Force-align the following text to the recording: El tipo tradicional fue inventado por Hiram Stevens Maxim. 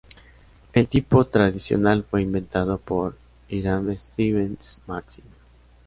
El 0.73 0.87
tipo 0.87 1.25
tradicional 1.27 2.03
fue 2.03 2.23
inventado 2.23 2.79
por 2.79 3.15
Hiram 3.49 3.95
Stevens 3.99 4.79
Maxim. 4.87 5.25